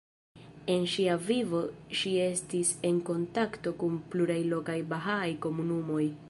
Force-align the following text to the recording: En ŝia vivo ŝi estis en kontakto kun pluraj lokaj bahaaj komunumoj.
En 0.75 0.85
ŝia 0.93 1.17
vivo 1.25 1.59
ŝi 1.99 2.13
estis 2.23 2.71
en 2.91 2.97
kontakto 3.11 3.75
kun 3.85 4.01
pluraj 4.15 4.39
lokaj 4.55 4.79
bahaaj 4.95 5.29
komunumoj. 5.47 6.05